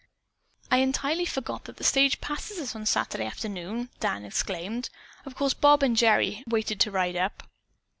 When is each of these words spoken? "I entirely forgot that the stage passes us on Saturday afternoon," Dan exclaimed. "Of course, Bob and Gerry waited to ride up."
"I 0.71 0.77
entirely 0.77 1.25
forgot 1.25 1.65
that 1.65 1.77
the 1.77 1.83
stage 1.83 2.19
passes 2.21 2.57
us 2.57 2.75
on 2.75 2.87
Saturday 2.87 3.27
afternoon," 3.27 3.91
Dan 3.99 4.25
exclaimed. 4.25 4.89
"Of 5.27 5.35
course, 5.35 5.53
Bob 5.53 5.83
and 5.83 5.95
Gerry 5.95 6.43
waited 6.47 6.79
to 6.79 6.89
ride 6.89 7.15
up." 7.15 7.43